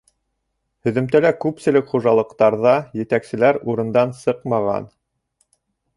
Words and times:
Һөҙөмтәлә 0.87 1.31
күпселек 1.43 1.93
хужалыҡтарҙа 1.93 2.73
етәкселәр 3.03 3.63
урындан 3.75 4.19
сыҡмаған. 4.23 4.93